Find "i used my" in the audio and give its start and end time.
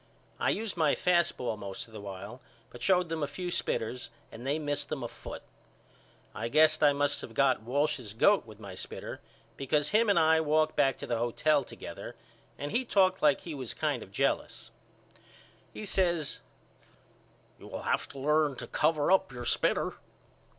0.39-0.95